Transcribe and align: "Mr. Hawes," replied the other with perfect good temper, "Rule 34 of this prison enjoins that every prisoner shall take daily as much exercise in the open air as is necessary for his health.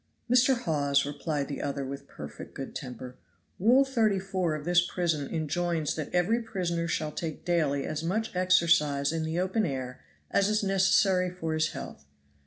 "Mr. 0.27 0.57
Hawes," 0.61 1.05
replied 1.05 1.47
the 1.47 1.61
other 1.61 1.85
with 1.85 2.07
perfect 2.07 2.55
good 2.55 2.73
temper, 2.73 3.17
"Rule 3.59 3.85
34 3.85 4.55
of 4.55 4.65
this 4.65 4.83
prison 4.83 5.29
enjoins 5.31 5.93
that 5.93 6.09
every 6.11 6.41
prisoner 6.41 6.87
shall 6.87 7.11
take 7.11 7.45
daily 7.45 7.85
as 7.85 8.03
much 8.03 8.35
exercise 8.35 9.13
in 9.13 9.23
the 9.25 9.39
open 9.39 9.63
air 9.63 10.01
as 10.31 10.49
is 10.49 10.63
necessary 10.63 11.29
for 11.29 11.53
his 11.53 11.73
health. 11.73 12.03